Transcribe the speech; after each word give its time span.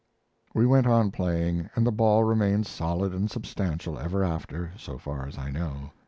We 0.55 0.65
went 0.65 0.87
on 0.87 1.11
playing, 1.11 1.69
and 1.75 1.85
the 1.85 1.91
ball 1.91 2.23
remained 2.23 2.65
solid 2.65 3.13
and 3.13 3.29
substantial 3.29 3.99
ever 3.99 4.23
after, 4.23 4.71
so 4.75 4.97
far 4.97 5.27
as 5.27 5.37
I 5.37 5.51
know. 5.51 5.91